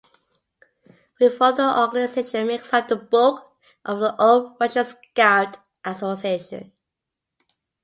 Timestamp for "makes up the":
2.47-2.95